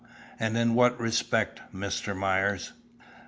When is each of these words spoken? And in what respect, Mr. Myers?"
And 0.39 0.57
in 0.57 0.73
what 0.73 0.99
respect, 0.99 1.61
Mr. 1.71 2.17
Myers?" 2.17 2.73